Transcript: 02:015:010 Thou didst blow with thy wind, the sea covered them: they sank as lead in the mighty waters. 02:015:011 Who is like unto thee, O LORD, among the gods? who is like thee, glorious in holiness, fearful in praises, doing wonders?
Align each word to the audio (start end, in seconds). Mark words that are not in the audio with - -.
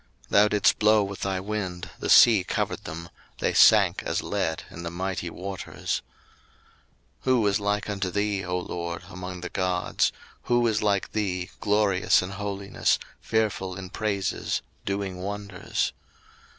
02:015:010 0.29 0.29
Thou 0.29 0.47
didst 0.47 0.79
blow 0.79 1.03
with 1.03 1.19
thy 1.19 1.39
wind, 1.39 1.91
the 1.99 2.09
sea 2.09 2.43
covered 2.43 2.85
them: 2.85 3.07
they 3.37 3.53
sank 3.53 4.01
as 4.01 4.23
lead 4.23 4.63
in 4.71 4.81
the 4.81 4.89
mighty 4.89 5.29
waters. 5.29 6.01
02:015:011 7.17 7.17
Who 7.25 7.45
is 7.45 7.59
like 7.59 7.87
unto 7.87 8.09
thee, 8.09 8.43
O 8.43 8.57
LORD, 8.57 9.03
among 9.11 9.41
the 9.41 9.49
gods? 9.49 10.11
who 10.45 10.65
is 10.65 10.81
like 10.81 11.11
thee, 11.11 11.51
glorious 11.59 12.23
in 12.23 12.31
holiness, 12.31 12.97
fearful 13.19 13.75
in 13.77 13.91
praises, 13.91 14.63
doing 14.85 15.17
wonders? 15.17 15.93